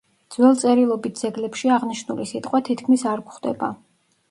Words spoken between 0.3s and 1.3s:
ძველ წერილობით